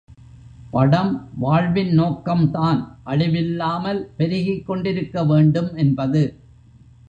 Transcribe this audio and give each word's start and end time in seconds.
படம் 0.71 1.11
வாழ்வின் 1.39 1.93
நோக்கம் 1.93 2.51
தான் 2.51 2.79
அழிவில்லாமல் 3.05 4.01
பெருகிக்கொண்டிருக்க 4.17 5.25
வேண்டும் 5.25 5.75
என்பது. 5.75 6.23